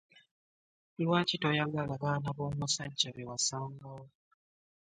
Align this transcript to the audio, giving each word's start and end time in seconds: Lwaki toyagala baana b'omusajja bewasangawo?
Lwaki 1.03 1.35
toyagala 1.41 1.93
baana 2.03 2.29
b'omusajja 2.37 3.09
bewasangawo? 3.15 4.03